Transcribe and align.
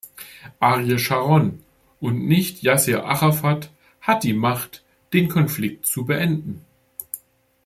Ariel 0.59 0.97
Scharon 0.97 1.63
und 1.99 2.27
nicht 2.27 2.63
Yasser 2.63 3.05
Arafat 3.05 3.69
hat 4.01 4.23
die 4.23 4.33
Macht, 4.33 4.83
den 5.13 5.29
Konflikt 5.29 5.85
zu 5.85 6.05
beenden. 6.05 6.65